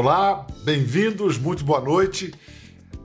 [0.00, 2.32] Olá, bem-vindos, muito boa noite.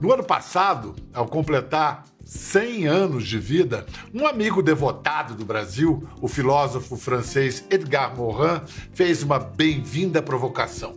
[0.00, 6.28] No ano passado, ao completar 100 anos de vida, um amigo devotado do Brasil, o
[6.28, 8.60] filósofo francês Edgar Morin,
[8.92, 10.94] fez uma bem-vinda provocação.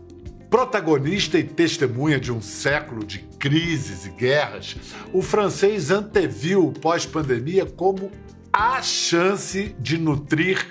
[0.52, 4.76] Protagonista e testemunha de um século de crises e guerras,
[5.12, 8.12] o francês anteviu o pós-pandemia como
[8.54, 10.64] a chance de nutrir,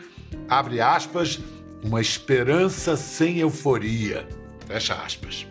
[0.49, 1.40] abre aspas,
[1.82, 4.36] uma esperança sem euforia.
[4.66, 5.46] Fecha aspas.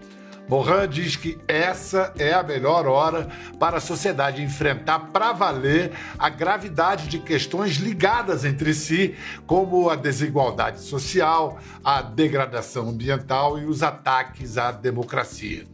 [0.47, 3.27] Morin diz que essa é a melhor hora
[3.59, 9.15] para a sociedade enfrentar para valer a gravidade de questões ligadas entre si,
[9.47, 15.65] como a desigualdade social, a degradação ambiental e os ataques à democracia.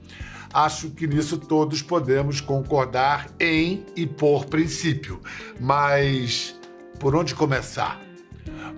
[0.53, 5.21] Acho que nisso todos podemos concordar em e por princípio,
[5.59, 6.55] mas
[6.99, 8.10] por onde começar?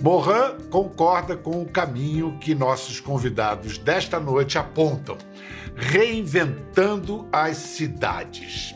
[0.01, 5.17] Morin concorda com o caminho que nossos convidados desta noite apontam,
[5.75, 8.75] reinventando as cidades.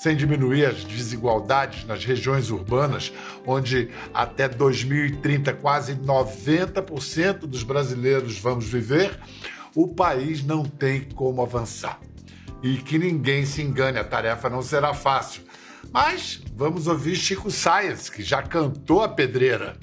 [0.00, 3.12] Sem diminuir as desigualdades nas regiões urbanas,
[3.44, 9.18] onde até 2030 quase 90% dos brasileiros vamos viver,
[9.74, 11.98] o país não tem como avançar.
[12.62, 15.42] E que ninguém se engane, a tarefa não será fácil.
[15.92, 19.76] Mas vamos ouvir Chico Science, que já cantou a pedreira.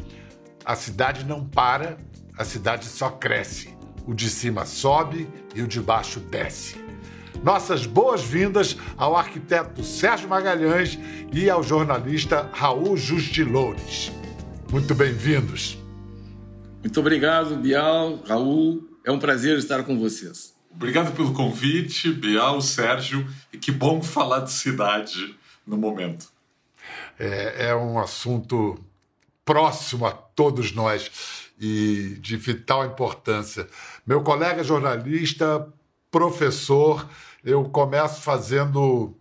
[0.66, 1.96] A cidade não para,
[2.36, 3.78] a cidade só cresce.
[4.08, 6.84] O de cima sobe e o de baixo desce.
[7.44, 10.98] Nossas boas-vindas ao arquiteto Sérgio Magalhães
[11.32, 14.12] e ao jornalista Raul Justiloures.
[14.72, 15.78] Muito bem-vindos.
[16.82, 18.90] Muito obrigado, Bial, Raul.
[19.06, 20.56] É um prazer estar com vocês.
[20.74, 26.28] Obrigado pelo convite, Bial, Sérgio, e que bom falar de cidade no momento.
[27.20, 28.84] É, é um assunto
[29.46, 31.10] próximo a todos nós
[31.60, 33.68] e de vital importância.
[34.06, 35.72] Meu colega jornalista,
[36.12, 37.08] professor,
[37.44, 39.16] eu começo fazendo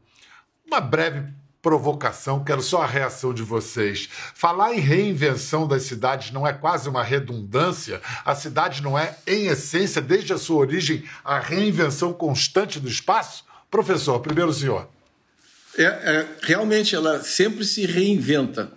[0.66, 4.08] uma breve provocação, quero só a reação de vocês.
[4.34, 8.02] Falar em reinvenção das cidades não é quase uma redundância?
[8.22, 13.44] A cidade não é, em essência, desde a sua origem, a reinvenção constante do espaço?
[13.70, 14.86] Professor, primeiro senhor.
[15.78, 18.70] É, é, realmente ela sempre se reinventa.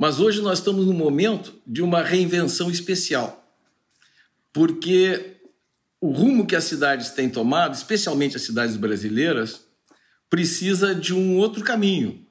[0.00, 3.54] Mas hoje nós estamos no momento de uma reinvenção especial,
[4.50, 5.36] porque
[6.00, 9.60] o rumo que as cidades têm tomado, especialmente as cidades brasileiras,
[10.30, 12.26] precisa de um outro caminho.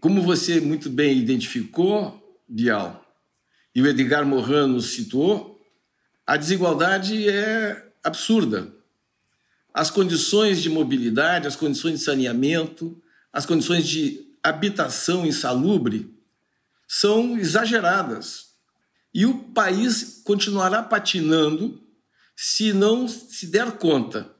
[0.00, 3.04] Como você muito bem identificou, Bial,
[3.74, 5.62] e o Edgar Morin nos situou,
[6.26, 8.74] a desigualdade é absurda.
[9.74, 12.98] As condições de mobilidade, as condições de saneamento,
[13.30, 16.21] as condições de habitação insalubre
[16.94, 18.48] são exageradas.
[19.14, 21.80] E o país continuará patinando
[22.36, 24.30] se não se der conta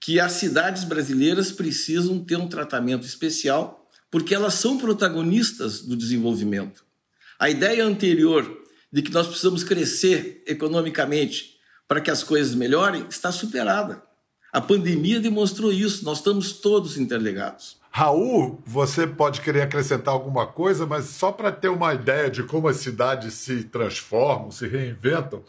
[0.00, 6.84] que as cidades brasileiras precisam ter um tratamento especial, porque elas são protagonistas do desenvolvimento.
[7.38, 8.50] A ideia anterior
[8.92, 14.02] de que nós precisamos crescer economicamente para que as coisas melhorem está superada.
[14.52, 17.76] A pandemia demonstrou isso, nós estamos todos interligados.
[17.94, 22.66] Raul, você pode querer acrescentar alguma coisa, mas só para ter uma ideia de como
[22.66, 25.44] as cidades se transformam, se reinventam,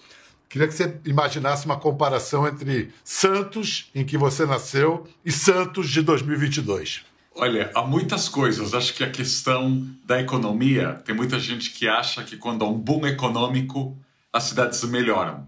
[0.50, 6.02] queria que você imaginasse uma comparação entre Santos, em que você nasceu, e Santos de
[6.02, 7.06] 2022.
[7.34, 8.74] Olha, há muitas coisas.
[8.74, 12.78] Acho que a questão da economia, tem muita gente que acha que quando há um
[12.78, 13.98] boom econômico,
[14.34, 15.48] as cidades melhoram.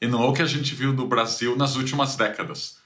[0.00, 2.78] E não é o que a gente viu no Brasil nas últimas décadas.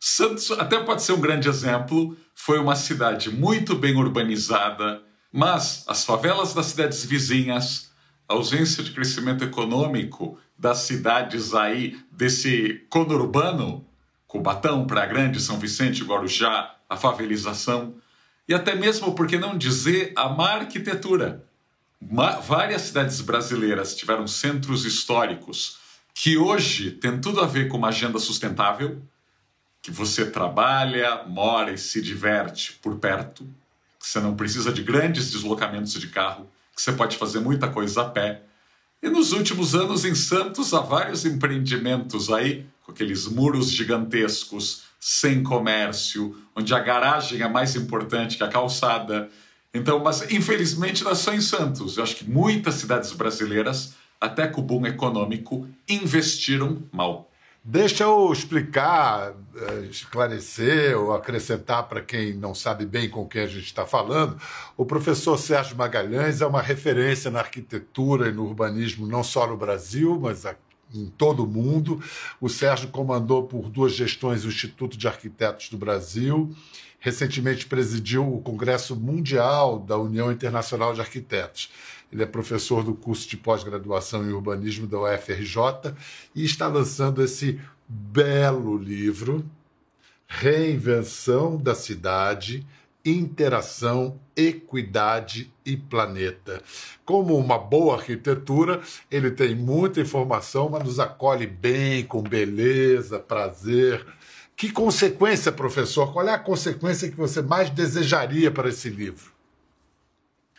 [0.00, 6.04] Santos até pode ser um grande exemplo, foi uma cidade muito bem urbanizada, mas as
[6.04, 7.90] favelas das cidades vizinhas,
[8.28, 13.84] a ausência de crescimento econômico das cidades aí desse conurbano,
[14.26, 17.94] Cubatão, Praia Grande, São Vicente, Guarujá, a favelização,
[18.48, 21.44] e até mesmo, por que não dizer, a má arquitetura.
[22.42, 25.78] várias cidades brasileiras tiveram centros históricos
[26.14, 29.02] que hoje têm tudo a ver com uma agenda sustentável,
[29.88, 33.42] que você trabalha, mora e se diverte por perto,
[33.98, 36.46] que você não precisa de grandes deslocamentos de carro,
[36.76, 38.42] que você pode fazer muita coisa a pé.
[39.02, 45.42] E nos últimos anos em Santos há vários empreendimentos aí, com aqueles muros gigantescos, sem
[45.42, 49.30] comércio, onde a garagem é mais importante que a calçada.
[49.72, 51.96] Então, mas infelizmente não é só em Santos.
[51.96, 57.27] Eu acho que muitas cidades brasileiras, até com o boom econômico, investiram mal.
[57.70, 63.46] Deixa eu explicar, eh, esclarecer ou acrescentar para quem não sabe bem com quem a
[63.46, 64.40] gente está falando.
[64.74, 69.54] O professor Sérgio Magalhães é uma referência na arquitetura e no urbanismo, não só no
[69.54, 70.46] Brasil, mas
[70.94, 72.02] em todo o mundo.
[72.40, 76.50] O Sérgio comandou por duas gestões o Instituto de Arquitetos do Brasil.
[76.98, 81.70] Recentemente presidiu o Congresso Mundial da União Internacional de Arquitetos.
[82.12, 85.94] Ele é professor do curso de pós-graduação em urbanismo da UFRJ
[86.34, 89.44] e está lançando esse belo livro,
[90.26, 92.66] Reinvenção da Cidade
[93.04, 96.62] interação, equidade e planeta.
[97.04, 104.04] Como uma boa arquitetura, ele tem muita informação, mas nos acolhe bem, com beleza, prazer.
[104.56, 106.12] Que consequência, professor?
[106.12, 109.37] Qual é a consequência que você mais desejaria para esse livro?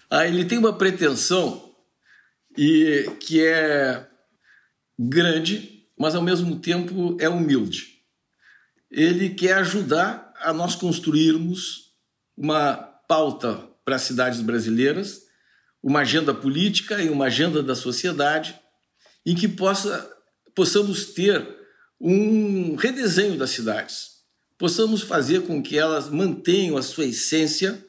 [0.10, 1.76] Ah, ele tem uma pretensão
[2.58, 4.08] e que é
[4.98, 8.00] grande, mas ao mesmo tempo é humilde.
[8.90, 11.94] Ele quer ajudar a nós construirmos
[12.36, 12.74] uma
[13.08, 15.28] pauta para as cidades brasileiras,
[15.82, 18.60] uma agenda política e uma agenda da sociedade,
[19.26, 20.12] em que possa,
[20.56, 21.48] possamos ter
[22.02, 24.24] um redesenho das cidades,
[24.58, 27.86] possamos fazer com que elas mantenham a sua essência,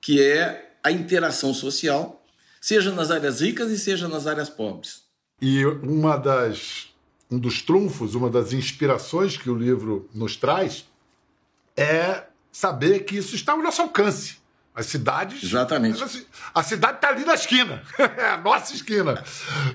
[0.00, 2.22] que é a interação social,
[2.60, 5.02] seja nas áreas ricas e seja nas áreas pobres.
[5.40, 6.92] E uma das
[7.30, 10.84] um dos trunfos, uma das inspirações que o livro nos traz
[11.74, 14.36] é saber que isso está ao nosso alcance.
[14.74, 15.42] As cidades.
[15.42, 16.02] Exatamente.
[16.54, 17.82] A cidade está ali na esquina.
[17.98, 19.22] É a nossa esquina.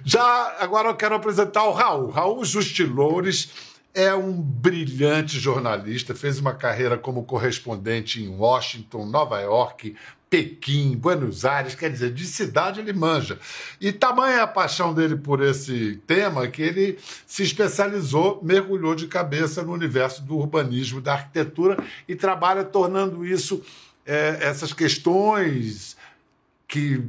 [0.04, 2.10] Já agora eu quero apresentar o Raul.
[2.10, 3.50] Raul Justilores
[3.98, 9.96] é um brilhante jornalista, fez uma carreira como correspondente em Washington, Nova York,
[10.30, 13.40] Pequim, Buenos Aires, quer dizer, de cidade ele manja.
[13.82, 19.64] E tamanha a paixão dele por esse tema que ele se especializou, mergulhou de cabeça
[19.64, 23.64] no universo do urbanismo, da arquitetura e trabalha tornando isso,
[24.06, 25.98] é, essas questões
[26.68, 27.02] que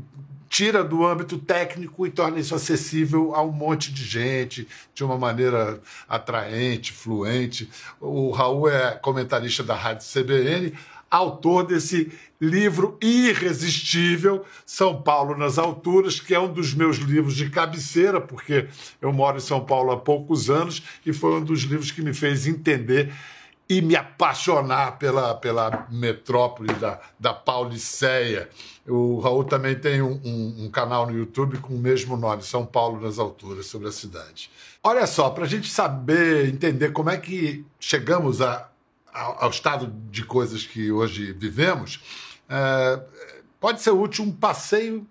[0.48, 5.18] tira do âmbito técnico e torna isso acessível a um monte de gente de uma
[5.18, 7.68] maneira atraente, fluente.
[8.00, 10.72] O Raul é comentarista da Rádio CBN
[11.10, 17.50] autor desse livro irresistível, São Paulo nas Alturas, que é um dos meus livros de
[17.50, 18.68] cabeceira, porque
[19.00, 22.14] eu moro em São Paulo há poucos anos e foi um dos livros que me
[22.14, 23.12] fez entender
[23.68, 28.48] e me apaixonar pela, pela metrópole da, da Pauliceia.
[28.86, 32.64] O Raul também tem um, um, um, canal no YouTube com o mesmo nome, São
[32.64, 34.50] Paulo nas Alturas, sobre a cidade.
[34.82, 38.70] Olha só, para a gente saber, entender como é que chegamos a,
[39.12, 42.00] ao, estado de coisas que hoje vivemos,
[42.48, 43.02] é,
[43.60, 45.06] pode ser útil um passeio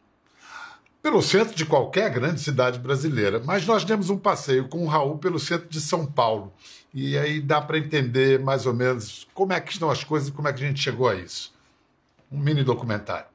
[1.07, 3.41] pelo centro de qualquer grande cidade brasileira.
[3.45, 6.51] Mas nós demos um passeio com o Raul pelo centro de São Paulo.
[6.93, 10.33] E aí dá para entender mais ou menos como é que estão as coisas e
[10.33, 11.53] como é que a gente chegou a isso.
[12.29, 13.27] Um mini documentário.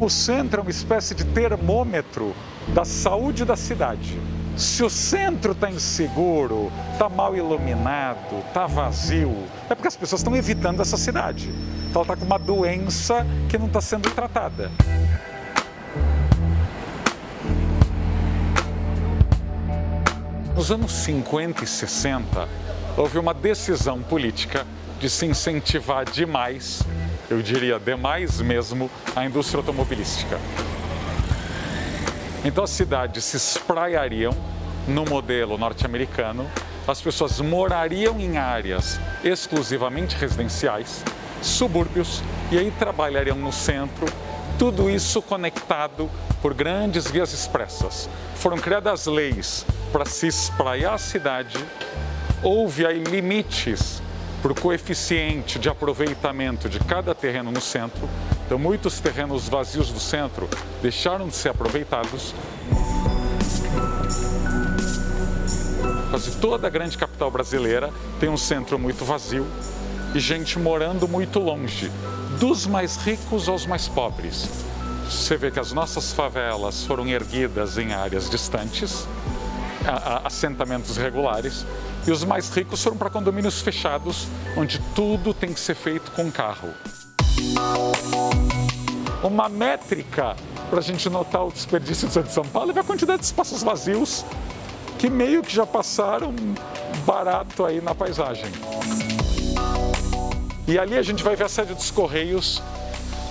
[0.00, 2.36] O centro é uma espécie de termômetro
[2.72, 4.16] da saúde da cidade.
[4.56, 9.34] Se o centro está inseguro, está mal iluminado, está vazio,
[9.68, 11.50] é porque as pessoas estão evitando essa cidade.
[11.90, 14.70] Então ela está com uma doença que não está sendo tratada.
[20.54, 22.48] Nos anos 50 e 60,
[22.96, 24.64] houve uma decisão política
[25.00, 26.82] de se incentivar demais,
[27.28, 30.38] eu diria demais mesmo, a indústria automobilística.
[32.44, 34.32] Então as cidades se espraiariam
[34.86, 36.48] no modelo norte-americano,
[36.86, 41.02] as pessoas morariam em áreas exclusivamente residenciais,
[41.42, 44.06] subúrbios, e aí trabalhariam no centro,
[44.58, 46.10] tudo isso conectado
[46.42, 48.08] por grandes vias expressas.
[48.34, 51.58] Foram criadas leis para se espraiar a cidade,
[52.42, 54.02] houve aí limites
[54.42, 58.08] para o coeficiente de aproveitamento de cada terreno no centro.
[58.46, 60.48] Então, muitos terrenos vazios do centro
[60.82, 62.34] deixaram de ser aproveitados.
[66.10, 69.46] Quase toda a grande capital brasileira tem um centro muito vazio
[70.14, 71.90] e gente morando muito longe,
[72.38, 74.48] dos mais ricos aos mais pobres.
[75.04, 79.06] Você vê que as nossas favelas foram erguidas em áreas distantes,
[80.24, 81.64] assentamentos regulares,
[82.06, 84.26] e os mais ricos foram para condomínios fechados,
[84.56, 86.70] onde tudo tem que ser feito com carro.
[89.22, 90.34] Uma métrica
[90.70, 94.24] para a gente notar o desperdício de São Paulo é a quantidade de espaços vazios
[94.98, 96.34] que meio que já passaram
[97.04, 98.50] barato aí na paisagem.
[100.66, 102.62] E ali a gente vai ver a sede dos Correios,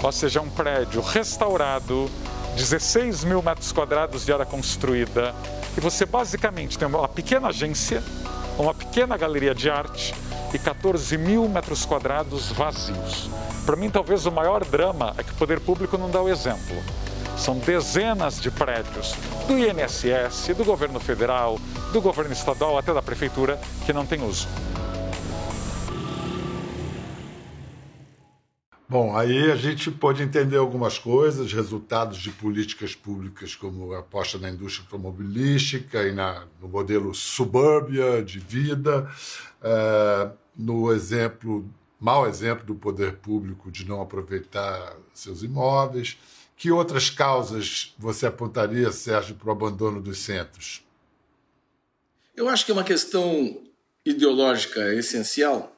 [0.01, 2.09] ou seja, um prédio restaurado,
[2.55, 5.33] 16 mil metros quadrados de área construída,
[5.77, 8.03] e você basicamente tem uma pequena agência
[8.63, 10.13] uma pequena galeria de arte
[10.53, 13.29] e 14 mil metros quadrados vazios.
[13.65, 16.75] Para mim, talvez o maior drama é que o poder público não dá o exemplo.
[17.37, 19.15] São dezenas de prédios
[19.47, 21.57] do INSS, do governo federal,
[21.93, 24.47] do governo estadual, até da prefeitura, que não tem uso.
[28.89, 34.39] Bom, aí a gente pode entender algumas coisas, resultados de políticas públicas como a aposta
[34.39, 39.07] na indústria automobilística e na, no modelo suburbia de vida,
[39.61, 46.17] é, no exemplo, mau exemplo do poder público de não aproveitar seus imóveis.
[46.57, 50.83] Que outras causas você apontaria, Sérgio, para o abandono dos centros?
[52.35, 53.61] Eu acho que uma questão
[54.03, 55.75] ideológica essencial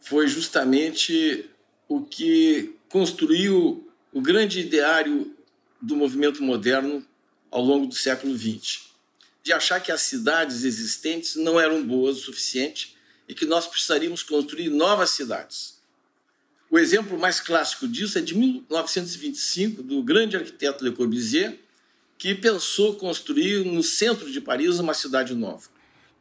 [0.00, 1.49] foi justamente
[1.90, 5.34] o que construiu o grande ideário
[5.82, 7.04] do movimento moderno
[7.50, 8.92] ao longo do século XX,
[9.42, 12.96] de achar que as cidades existentes não eram boas o suficiente
[13.28, 15.80] e que nós precisaríamos construir novas cidades.
[16.70, 21.58] O exemplo mais clássico disso é de 1925, do grande arquiteto Le Corbusier,
[22.16, 25.68] que pensou construir no centro de Paris uma cidade nova.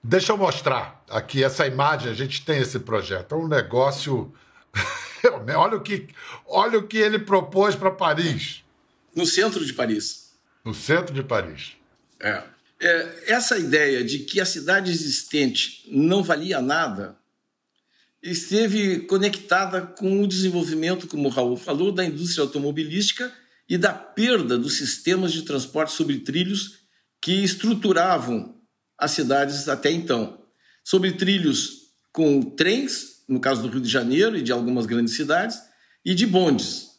[0.03, 2.09] Deixa eu mostrar aqui essa imagem.
[2.09, 3.35] A gente tem esse projeto.
[3.35, 4.33] É um negócio
[5.55, 6.07] olha, o que,
[6.45, 8.63] olha o que ele propôs para Paris.
[9.15, 10.33] No centro de Paris.
[10.63, 11.73] No centro de Paris.
[12.19, 12.43] É.
[12.81, 13.23] é.
[13.27, 17.17] Essa ideia de que a cidade existente não valia nada
[18.21, 23.33] esteve conectada com o desenvolvimento, como o Raul falou, da indústria automobilística
[23.67, 26.79] e da perda dos sistemas de transporte sobre trilhos
[27.21, 28.57] que estruturavam
[28.97, 30.43] as cidades até então.
[30.83, 35.61] Sobre trilhos com trens no caso do Rio de Janeiro e de algumas grandes cidades,
[36.03, 36.89] e de bondes.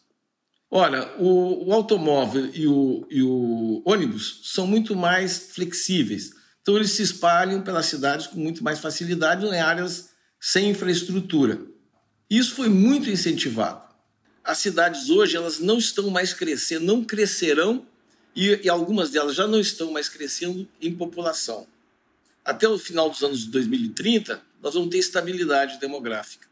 [0.69, 6.91] Olha, o, o automóvel e o, e o ônibus são muito mais flexíveis, então eles
[6.91, 11.61] se espalham pelas cidades com muito mais facilidade em áreas sem infraestrutura.
[12.29, 13.83] Isso foi muito incentivado.
[14.43, 17.85] As cidades hoje elas não estão mais crescendo, não crescerão
[18.33, 21.67] e, e algumas delas já não estão mais crescendo em população.
[22.43, 26.47] Até o final dos anos 2030, nós vamos ter estabilidade demográfica.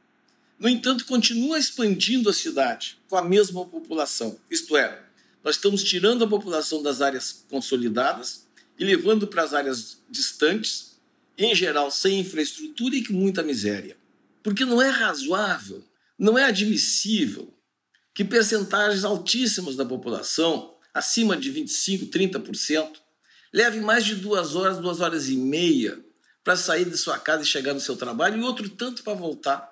[0.59, 4.39] No entanto, continua expandindo a cidade com a mesma população.
[4.51, 5.01] Isto é,
[5.43, 10.99] nós estamos tirando a população das áreas consolidadas e levando para as áreas distantes,
[11.37, 13.97] em geral sem infraestrutura e com muita miséria.
[14.43, 15.83] Porque não é razoável,
[16.17, 17.53] não é admissível
[18.13, 22.97] que percentagens altíssimas da população, acima de 25, 30%,
[23.53, 25.99] levem mais de duas horas, duas horas e meia
[26.43, 29.69] para sair de sua casa e chegar no seu trabalho e outro tanto para voltar.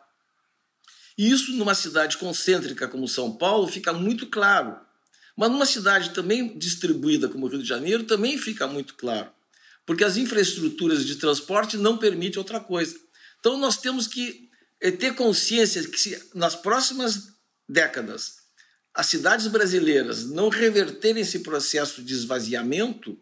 [1.17, 4.79] E isso numa cidade concêntrica como São Paulo fica muito claro.
[5.35, 9.31] Mas numa cidade também distribuída como o Rio de Janeiro também fica muito claro.
[9.85, 12.95] Porque as infraestruturas de transporte não permitem outra coisa.
[13.39, 14.49] Então nós temos que
[14.81, 17.29] eh, ter consciência que se nas próximas
[17.67, 18.37] décadas
[18.93, 23.17] as cidades brasileiras não reverterem esse processo de esvaziamento,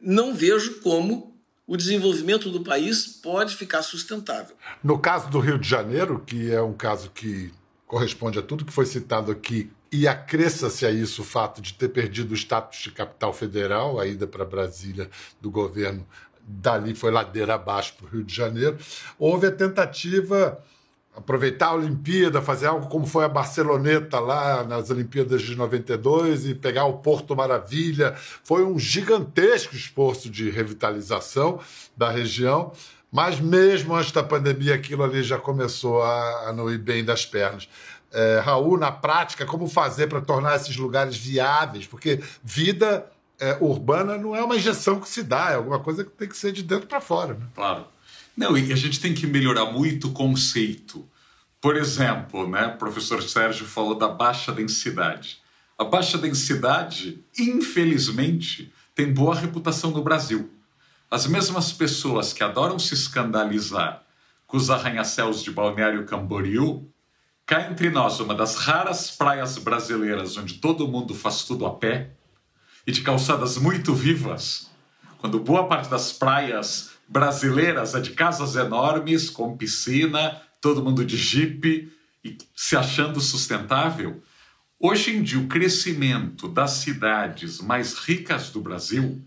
[0.00, 1.30] não vejo como
[1.66, 4.56] o desenvolvimento do país pode ficar sustentável.
[4.82, 7.52] No caso do Rio de Janeiro, que é um caso que
[7.86, 11.88] corresponde a tudo que foi citado aqui, e acresça-se a isso o fato de ter
[11.88, 16.06] perdido o status de capital federal, a ida para Brasília do governo
[16.42, 18.78] dali foi ladeira abaixo para o Rio de Janeiro,
[19.18, 20.62] houve a tentativa
[21.16, 26.54] aproveitar a Olimpíada, fazer algo como foi a Barceloneta lá nas Olimpíadas de 92 e
[26.54, 28.14] pegar o Porto Maravilha.
[28.44, 31.60] Foi um gigantesco esforço de revitalização
[31.96, 32.72] da região,
[33.10, 37.26] mas mesmo antes da pandemia aquilo ali já começou a, a não ir bem das
[37.26, 37.68] pernas.
[38.12, 41.86] É, Raul, na prática, como fazer para tornar esses lugares viáveis?
[41.86, 43.06] Porque vida
[43.38, 46.36] é, urbana não é uma injeção que se dá, é alguma coisa que tem que
[46.36, 47.34] ser de dentro para fora.
[47.34, 47.46] Né?
[47.54, 47.86] Claro.
[48.36, 51.08] Não, e a gente tem que melhorar muito o conceito.
[51.60, 55.38] Por exemplo, né, o professor Sérgio falou da baixa densidade.
[55.78, 60.50] A baixa densidade, infelizmente, tem boa reputação no Brasil.
[61.10, 64.02] As mesmas pessoas que adoram se escandalizar
[64.46, 66.88] com os arranha-céus de Balneário Camboriú,
[67.46, 72.10] cá entre nós, uma das raras praias brasileiras onde todo mundo faz tudo a pé,
[72.86, 74.70] e de calçadas muito vivas,
[75.18, 81.16] quando boa parte das praias brasileiras é de casas enormes, com piscina, todo mundo de
[81.16, 81.92] jipe
[82.24, 84.22] e se achando sustentável.
[84.78, 89.20] Hoje em dia, o crescimento das cidades mais ricas do Brasil,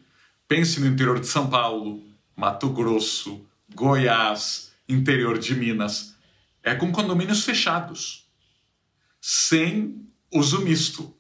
[0.48, 2.02] pense no interior de São Paulo,
[2.38, 6.16] Mato Grosso, Goiás, interior de Minas,
[6.64, 8.30] é com condomínios fechados,
[9.20, 11.14] sem uso misto.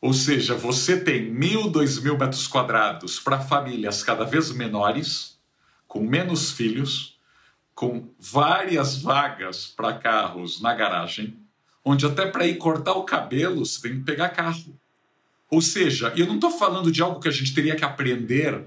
[0.00, 5.37] Ou seja, você tem mil, dois mil metros quadrados para famílias cada vez menores,
[5.88, 7.18] com menos filhos,
[7.74, 11.36] com várias vagas para carros na garagem,
[11.84, 14.78] onde até para ir cortar o cabelo você tem que pegar carro.
[15.50, 18.66] Ou seja, eu não estou falando de algo que a gente teria que aprender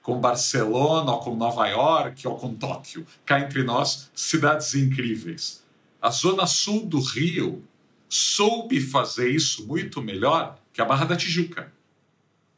[0.00, 3.06] com Barcelona, ou com Nova York, ou com Tóquio.
[3.24, 5.64] Cá entre nós, cidades incríveis.
[6.00, 7.64] A zona sul do Rio
[8.08, 11.72] soube fazer isso muito melhor que a Barra da Tijuca.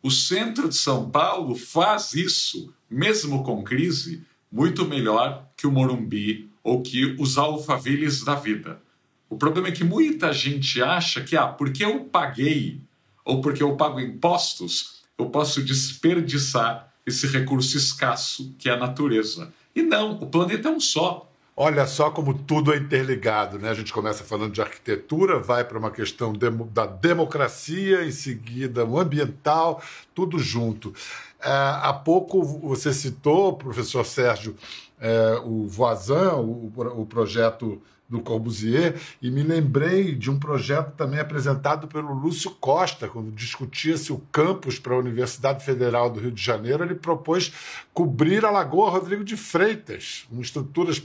[0.03, 6.51] O centro de São Paulo faz isso, mesmo com crise, muito melhor que o Morumbi
[6.63, 8.83] ou que os alfavilles da vida.
[9.31, 12.81] O problema é que muita gente acha que, ah, porque eu paguei
[13.25, 19.53] ou porque eu pago impostos, eu posso desperdiçar esse recurso escasso que é a natureza.
[19.75, 21.32] E não, o planeta é um só.
[21.55, 23.69] Olha só como tudo é interligado, né?
[23.69, 28.99] A gente começa falando de arquitetura, vai para uma questão da democracia, em seguida o
[28.99, 29.83] ambiental,
[30.15, 30.95] tudo junto.
[31.39, 34.57] É, há pouco você citou, professor Sérgio,
[34.99, 37.83] é, o Voisin, o, o projeto
[38.13, 44.13] do Corbusier, e me lembrei de um projeto também apresentado pelo Lúcio Costa, quando discutia-se
[44.13, 47.53] o campus para a Universidade Federal do Rio de Janeiro, ele propôs
[47.95, 51.01] cobrir a Lagoa Rodrigo de Freitas, com estruturas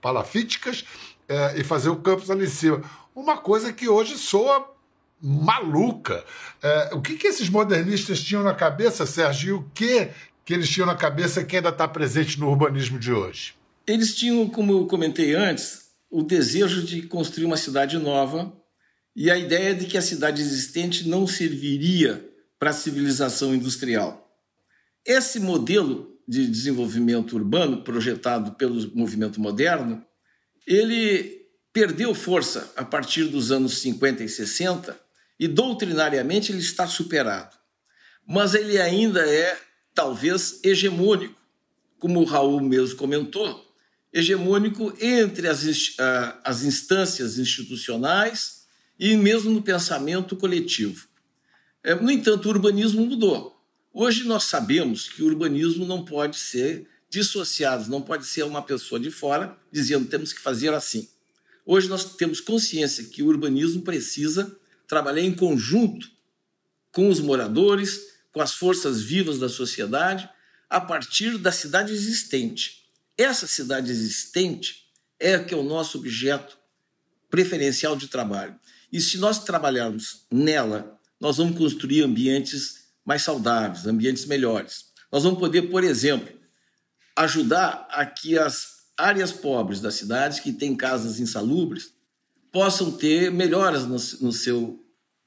[0.00, 0.84] palafíticas,
[1.28, 2.82] é, e fazer o campus ali em cima.
[3.14, 4.72] Uma coisa que hoje soa
[5.20, 6.22] maluca.
[6.62, 10.10] É, o que, que esses modernistas tinham na cabeça, Sérgio, e o que,
[10.44, 13.54] que eles tinham na cabeça que ainda está presente no urbanismo de hoje?
[13.86, 15.83] Eles tinham, como eu comentei antes,
[16.14, 18.56] o desejo de construir uma cidade nova
[19.16, 22.24] e a ideia de que a cidade existente não serviria
[22.56, 24.32] para a civilização industrial.
[25.04, 30.06] Esse modelo de desenvolvimento urbano projetado pelo movimento moderno,
[30.64, 34.96] ele perdeu força a partir dos anos 50 e 60
[35.36, 37.56] e doutrinariamente ele está superado.
[38.24, 39.58] Mas ele ainda é
[39.92, 41.42] talvez hegemônico,
[41.98, 43.63] como o Raul mesmo comentou,
[44.14, 45.96] hegemônico entre as,
[46.44, 48.62] as instâncias institucionais
[48.96, 51.08] e mesmo no pensamento coletivo.
[51.82, 53.60] É, no entanto, o urbanismo mudou.
[53.92, 59.00] Hoje nós sabemos que o urbanismo não pode ser dissociado, não pode ser uma pessoa
[59.00, 61.08] de fora dizendo temos que fazer assim.
[61.66, 66.08] Hoje nós temos consciência que o urbanismo precisa trabalhar em conjunto
[66.92, 70.28] com os moradores, com as forças vivas da sociedade,
[70.70, 72.83] a partir da cidade existente.
[73.16, 74.84] Essa cidade existente
[75.20, 76.58] é que é o nosso objeto
[77.30, 78.58] preferencial de trabalho.
[78.92, 84.86] E se nós trabalharmos nela, nós vamos construir ambientes mais saudáveis, ambientes melhores.
[85.10, 86.32] Nós vamos poder, por exemplo,
[87.16, 91.92] ajudar a que as áreas pobres das cidades, que têm casas insalubres,
[92.52, 93.96] possam ter melhoras no,
[94.26, 94.84] no seu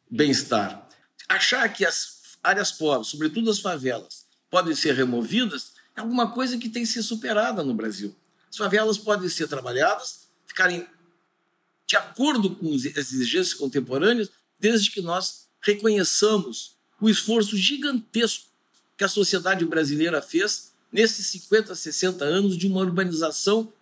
[0.10, 0.88] bem-estar.
[1.28, 6.70] Achar que as áreas pobres, sobretudo as favelas, podem ser removidas é alguma coisa que
[6.70, 8.16] tem que ser superada no Brasil.
[8.50, 10.88] As favelas podem ser trabalhadas, ficarem
[11.88, 14.30] de acordo com as exigências contemporâneas,
[14.60, 18.46] desde que nós reconheçamos o esforço gigantesco
[18.96, 23.74] que a sociedade brasileira fez nesses 50, 60 anos de uma urbanização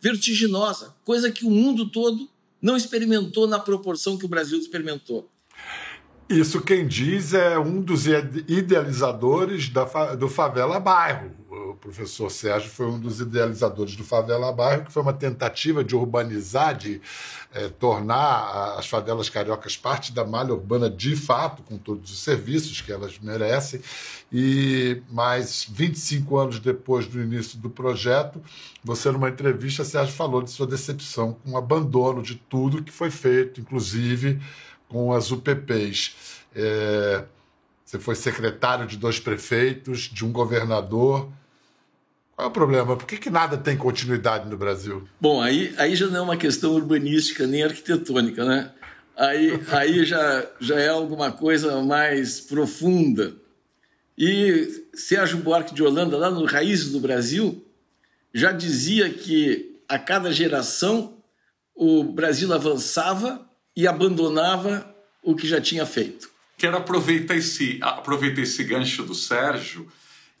[0.00, 2.28] vertiginosa, coisa que o mundo todo
[2.60, 5.30] não experimentou na proporção que o Brasil experimentou.
[6.28, 11.39] Isso quem diz é um dos idealizadores da, do Favela Bairro.
[11.80, 16.76] Professor Sérgio foi um dos idealizadores do Favela Bairro, que foi uma tentativa de urbanizar,
[16.76, 17.00] de
[17.52, 22.80] é, tornar as favelas cariocas parte da malha urbana de fato, com todos os serviços
[22.80, 23.80] que elas merecem.
[24.30, 28.42] E mais 25 anos depois do início do projeto,
[28.84, 33.10] você, numa entrevista, Sérgio falou de sua decepção com o abandono de tudo que foi
[33.10, 34.40] feito, inclusive
[34.88, 36.14] com as UPPs.
[36.54, 37.24] É,
[37.84, 41.28] você foi secretário de dois prefeitos, de um governador.
[42.40, 42.96] Qual é o problema?
[42.96, 45.06] Por que, que nada tem continuidade no Brasil?
[45.20, 48.70] Bom, aí, aí já não é uma questão urbanística nem arquitetônica, né?
[49.14, 53.34] Aí, aí já, já é alguma coisa mais profunda.
[54.16, 57.62] E Sérgio Buarque de Holanda, lá no Raízes do Brasil,
[58.32, 61.18] já dizia que a cada geração
[61.74, 66.30] o Brasil avançava e abandonava o que já tinha feito.
[66.56, 69.86] Quero aproveitar esse, aproveitar esse gancho do Sérgio.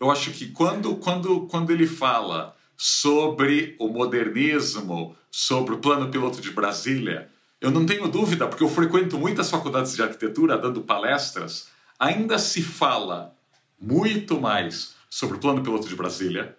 [0.00, 6.40] Eu acho que quando, quando, quando ele fala sobre o modernismo, sobre o plano piloto
[6.40, 11.68] de Brasília, eu não tenho dúvida, porque eu frequento muitas faculdades de arquitetura dando palestras,
[11.98, 13.36] ainda se fala
[13.78, 16.56] muito mais sobre o plano piloto de Brasília,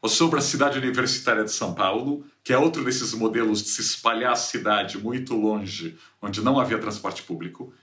[0.00, 3.80] ou sobre a cidade universitária de São Paulo, que é outro desses modelos de se
[3.80, 7.74] espalhar a cidade muito longe, onde não havia transporte público,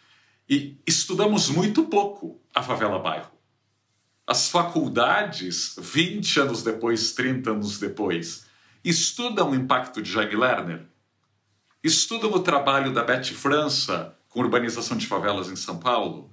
[0.50, 3.37] e estudamos muito pouco a favela bairro.
[4.28, 8.46] As faculdades, 20 anos depois, 30 anos depois,
[8.84, 10.86] estudam o impacto de Jag Lerner,
[11.82, 16.30] estudam o trabalho da Beth França com urbanização de favelas em São Paulo,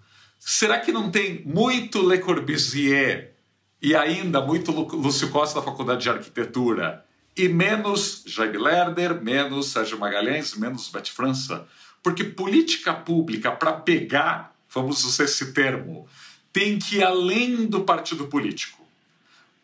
[0.46, 3.32] Será que não tem muito Le Corbusier
[3.80, 7.02] e ainda muito Lúcio Costa da Faculdade de Arquitetura?
[7.34, 11.66] E menos Jaime Lerner, menos Sérgio Magalhães, menos Bete França?
[12.02, 16.06] Porque política pública, para pegar, vamos usar esse termo,
[16.54, 18.86] tem que ir além do partido político.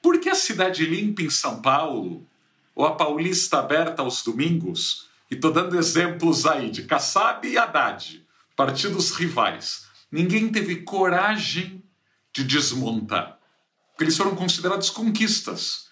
[0.02, 2.26] Por que a Cidade Limpa em São Paulo,
[2.74, 8.26] ou a Paulista Aberta aos domingos, e estou dando exemplos aí de Kassab e Haddad,
[8.56, 11.80] partidos rivais, ninguém teve coragem
[12.32, 13.38] de desmontar,
[13.92, 15.90] porque eles foram considerados conquistas.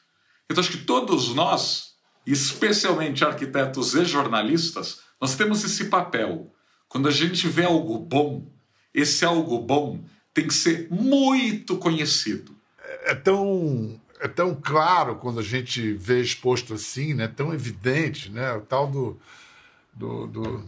[0.50, 1.94] Então acho que todos nós,
[2.26, 6.52] especialmente arquitetos e jornalistas, nós temos esse papel.
[6.88, 8.50] Quando a gente vê algo bom,
[8.92, 10.02] esse algo bom
[10.38, 12.54] tem que ser muito conhecido.
[12.80, 17.26] É, é tão, é tão claro quando a gente vê exposto assim, né?
[17.26, 18.52] tão evidente, né?
[18.52, 19.18] o tal do,
[19.92, 20.64] do, do,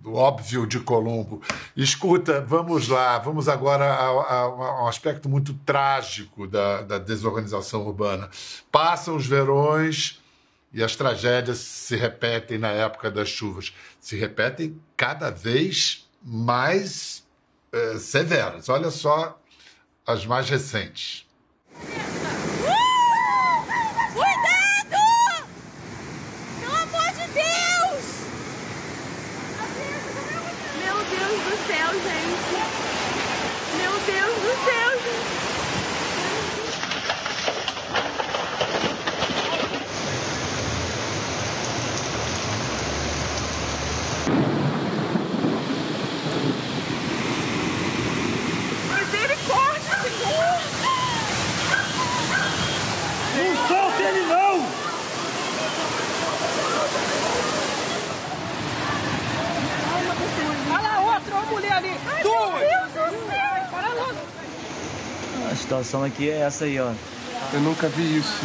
[0.00, 1.40] do óbvio de Colombo.
[1.76, 7.86] Escuta, vamos lá, vamos agora a, a, a um aspecto muito trágico da, da desorganização
[7.86, 8.28] urbana.
[8.72, 10.20] Passam os verões
[10.72, 13.72] e as tragédias se repetem na época das chuvas.
[14.00, 17.21] Se repetem cada vez mais
[17.72, 18.68] é, severas.
[18.68, 19.40] Olha só
[20.06, 21.26] as mais recentes.
[65.72, 66.92] Situação aqui é essa aí, ó.
[67.52, 68.44] Eu nunca vi isso.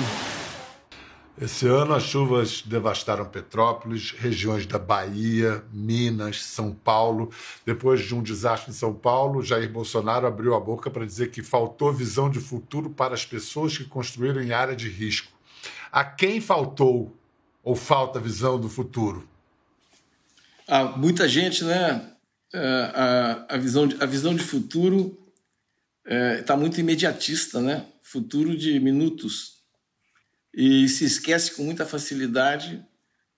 [1.39, 7.29] Esse ano as chuvas devastaram Petrópolis, regiões da Bahia, Minas, São Paulo.
[7.65, 11.43] Depois de um desastre em São Paulo, Jair Bolsonaro abriu a boca para dizer que
[11.43, 15.31] faltou visão de futuro para as pessoas que construíram em área de risco.
[15.91, 17.15] A quem faltou
[17.63, 19.27] ou falta visão do futuro?
[20.67, 22.13] Ah, muita gente, né?
[22.53, 25.31] É, a, a, visão de, a visão de futuro
[26.05, 27.85] está é, tá muito imediatista, né?
[28.01, 29.57] Futuro de minutos.
[30.53, 32.83] E se esquece com muita facilidade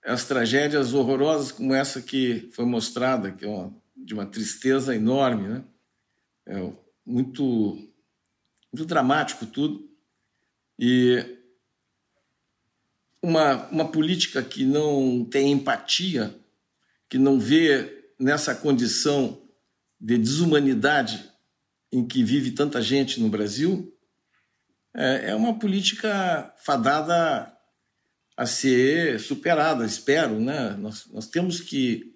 [0.04, 5.48] as tragédias horrorosas como essa que foi mostrada, que é uma, de uma tristeza enorme,
[5.48, 5.64] né?
[6.46, 6.72] É
[7.04, 7.76] muito,
[8.72, 9.88] muito dramático tudo.
[10.78, 11.38] E
[13.22, 16.34] uma, uma política que não tem empatia,
[17.08, 19.40] que não vê nessa condição
[19.98, 21.28] de desumanidade
[21.90, 23.92] em que vive tanta gente no Brasil,
[24.94, 27.52] é, é uma política fadada
[28.36, 30.38] a ser superada, espero.
[30.38, 30.76] Né?
[30.78, 32.14] Nós, nós temos que,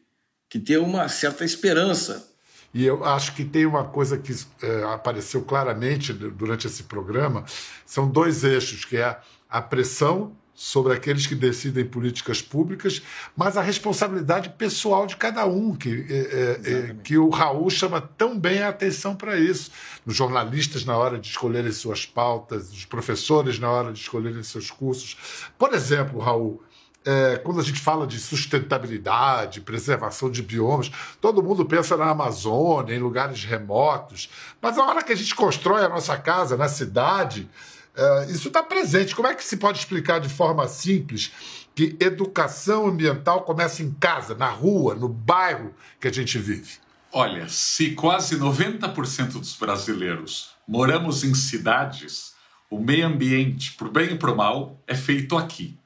[0.49, 2.31] que ter uma certa esperança.
[2.73, 7.45] E eu acho que tem uma coisa que é, apareceu claramente durante esse programa,
[7.87, 13.03] são dois eixos, que é a pressão sobre aqueles que decidem políticas públicas,
[13.37, 18.01] mas a responsabilidade pessoal de cada um, que, é, é, é que o Raul chama
[18.01, 19.73] tão bem a atenção para isso.
[20.07, 24.71] Os jornalistas, na hora de escolherem suas pautas, os professores, na hora de escolherem seus
[24.71, 25.17] cursos.
[25.59, 26.63] Por exemplo, Raul,
[27.05, 30.91] é, quando a gente fala de sustentabilidade, preservação de biomas,
[31.21, 34.31] todo mundo pensa na Amazônia, em lugares remotos,
[34.63, 37.51] mas a hora que a gente constrói a nossa casa na cidade
[37.97, 39.15] Uh, isso está presente.
[39.15, 41.31] Como é que se pode explicar de forma simples
[41.75, 46.79] que educação ambiental começa em casa, na rua, no bairro que a gente vive?
[47.13, 52.35] Olha, se quase 90% dos brasileiros moramos em cidades,
[52.69, 55.79] o meio ambiente, por bem e por mal, é feito aqui.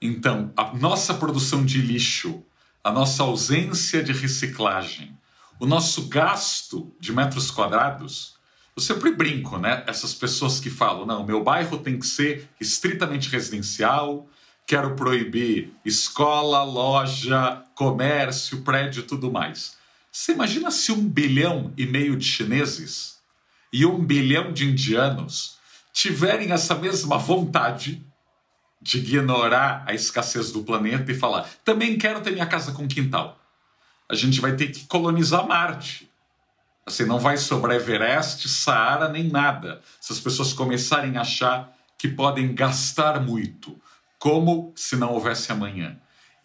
[0.00, 2.42] Então, a nossa produção de lixo,
[2.82, 5.18] a nossa ausência de reciclagem,
[5.60, 8.35] o nosso gasto de metros quadrados
[8.76, 9.82] eu sempre brinco, né?
[9.86, 14.28] Essas pessoas que falam, não, meu bairro tem que ser estritamente residencial,
[14.66, 19.76] quero proibir escola, loja, comércio, prédio e tudo mais.
[20.12, 23.18] Você imagina se um bilhão e meio de chineses
[23.72, 25.56] e um bilhão de indianos
[25.92, 28.04] tiverem essa mesma vontade
[28.80, 33.40] de ignorar a escassez do planeta e falar: também quero ter minha casa com quintal.
[34.08, 36.10] A gente vai ter que colonizar Marte.
[36.86, 39.82] Assim, não vai sobrar Everest, Saara, nem nada.
[40.00, 43.76] Se as pessoas começarem a achar que podem gastar muito,
[44.20, 45.98] como se não houvesse amanhã.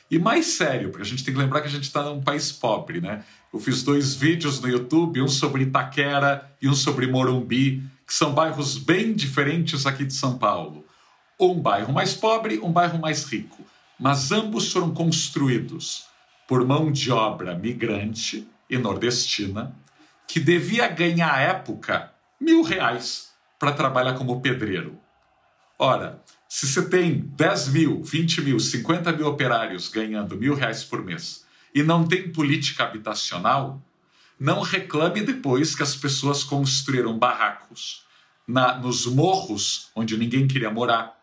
[0.10, 2.52] E mais sério, porque a gente tem que lembrar que a gente está num país
[2.52, 3.24] pobre, né?
[3.54, 8.34] Eu fiz dois vídeos no YouTube, um sobre Itaquera e um sobre Morumbi, que são
[8.34, 10.86] bairros bem diferentes aqui de São Paulo.
[11.40, 13.64] Um bairro mais pobre, um bairro mais rico.
[14.00, 16.06] Mas ambos foram construídos
[16.48, 19.74] por mão de obra migrante e nordestina,
[20.32, 24.98] que devia ganhar à época mil reais para trabalhar como pedreiro.
[25.78, 31.04] Ora, se você tem 10 mil, 20 mil, 50 mil operários ganhando mil reais por
[31.04, 33.82] mês e não tem política habitacional,
[34.40, 38.06] não reclame depois que as pessoas construíram barracos
[38.48, 41.22] na, nos morros onde ninguém queria morar,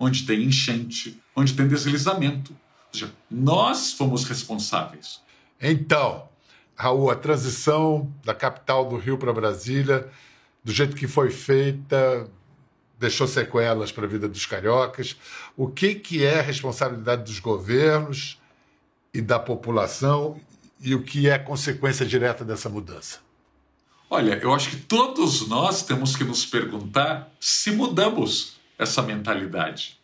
[0.00, 2.52] onde tem enchente, onde tem deslizamento.
[2.52, 2.58] Ou
[2.90, 5.20] seja, nós fomos responsáveis.
[5.60, 6.26] Então,
[6.76, 10.08] Raul, a transição da capital do Rio para Brasília,
[10.62, 12.28] do jeito que foi feita,
[12.98, 15.16] deixou sequelas para a vida dos cariocas.
[15.56, 18.38] O que, que é responsabilidade dos governos
[19.12, 20.38] e da população
[20.80, 23.20] e o que é consequência direta dessa mudança?
[24.08, 29.98] Olha, eu acho que todos nós temos que nos perguntar se mudamos essa mentalidade.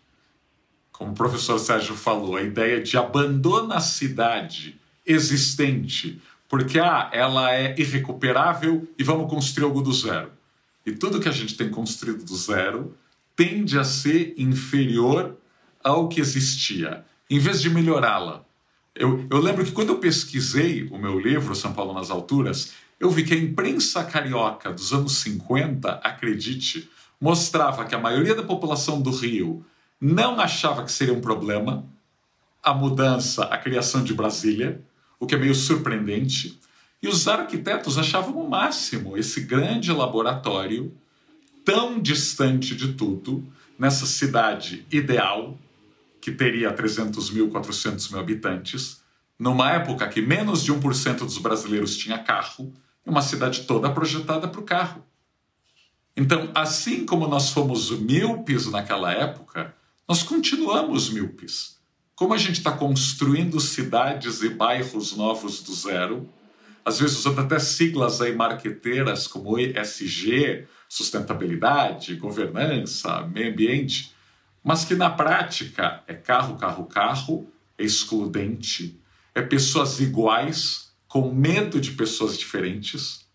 [0.91, 6.21] Como o professor Sérgio falou, a ideia de abandona a cidade existente,
[6.53, 10.31] porque ah, ela é irrecuperável e vamos construir algo do zero.
[10.85, 12.95] E tudo que a gente tem construído do zero
[13.35, 15.39] tende a ser inferior
[15.83, 18.45] ao que existia, em vez de melhorá-la.
[18.95, 23.09] Eu, eu lembro que quando eu pesquisei o meu livro, São Paulo nas Alturas, eu
[23.09, 26.87] vi que a imprensa carioca dos anos 50, acredite,
[27.19, 29.65] mostrava que a maioria da população do Rio
[29.99, 31.87] não achava que seria um problema
[32.63, 34.83] a mudança, a criação de Brasília,
[35.23, 36.59] o que é meio surpreendente.
[37.01, 40.93] E os arquitetos achavam o máximo esse grande laboratório,
[41.65, 43.47] tão distante de tudo,
[43.79, 45.57] nessa cidade ideal,
[46.21, 49.01] que teria 300 mil, 400 mil habitantes,
[49.39, 52.73] numa época que menos de 1% dos brasileiros tinha carro,
[53.07, 55.07] uma cidade toda projetada para o carro.
[56.17, 59.73] Então, assim como nós fomos míopes naquela época,
[60.09, 61.81] nós continuamos míopes.
[62.15, 66.29] Como a gente está construindo cidades e bairros novos do zero,
[66.85, 74.13] às vezes usando até siglas aí marqueteiras como ESG, sustentabilidade, governança, meio ambiente,
[74.63, 77.49] mas que na prática é carro, carro, carro,
[77.79, 79.01] é excludente,
[79.35, 83.27] é pessoas iguais, com medo de pessoas diferentes.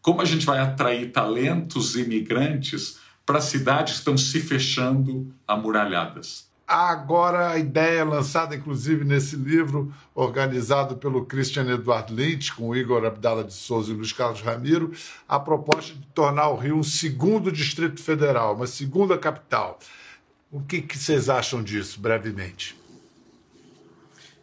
[0.00, 6.53] Como a gente vai atrair talentos imigrantes para cidades que estão se fechando amuralhadas?
[6.66, 13.04] Agora, a ideia é lançada, inclusive, nesse livro, organizado pelo Christian Eduard Lynch, com Igor
[13.04, 14.92] Abdala de Souza e Luiz Carlos Ramiro,
[15.28, 19.78] a proposta de tornar o Rio um segundo Distrito Federal, uma segunda capital.
[20.50, 22.74] O que, que vocês acham disso, brevemente?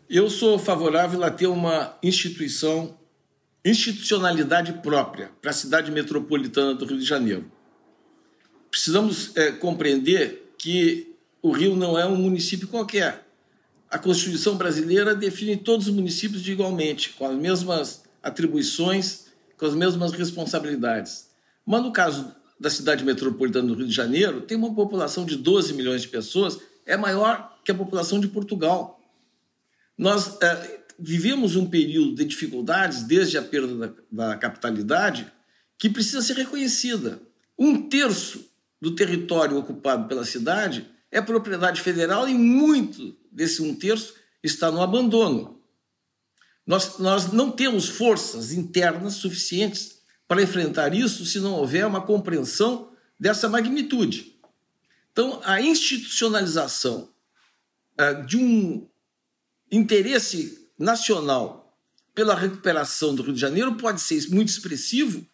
[0.07, 2.95] Eu sou favorável a ter uma instituição,
[3.65, 7.49] institucionalidade própria para a cidade metropolitana do Rio de Janeiro.
[8.69, 11.10] Precisamos é, compreender que
[11.41, 13.27] o Rio não é um município qualquer.
[13.89, 19.25] A Constituição brasileira define todos os municípios de igualmente, com as mesmas atribuições,
[19.57, 21.29] com as mesmas responsabilidades.
[21.65, 25.73] Mas no caso da cidade metropolitana do Rio de Janeiro, tem uma população de 12
[25.73, 29.01] milhões de pessoas, é maior que a população de Portugal.
[29.97, 33.93] Nós é, vivemos um período de dificuldades, desde a perda da,
[34.29, 35.31] da capitalidade,
[35.77, 37.19] que precisa ser reconhecida.
[37.57, 38.45] Um terço
[38.79, 44.81] do território ocupado pela cidade é propriedade federal e muito desse um terço está no
[44.81, 45.61] abandono.
[46.65, 52.91] Nós, nós não temos forças internas suficientes para enfrentar isso se não houver uma compreensão
[53.19, 54.39] dessa magnitude.
[55.11, 57.09] Então, a institucionalização
[57.99, 58.87] uh, de um
[59.69, 61.77] interesse nacional
[62.15, 65.25] pela recuperação do Rio de Janeiro pode ser muito expressivo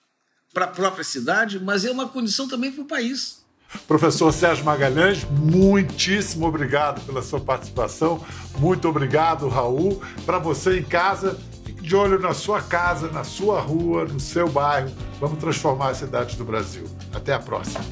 [0.53, 3.45] para a própria cidade, mas é uma condição também para o país.
[3.87, 8.19] Professor Sérgio Magalhães, muitíssimo obrigado pela sua participação.
[8.57, 10.01] Muito obrigado, Raul.
[10.25, 14.49] Para você em casa, fique de olho na sua casa, na sua rua, no seu
[14.49, 14.91] bairro.
[15.19, 16.85] Vamos transformar as cidades do Brasil.
[17.13, 17.83] Até a próxima.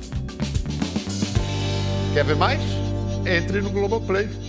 [2.14, 2.62] Quer ver mais?
[3.26, 4.45] Entre no Globoplay.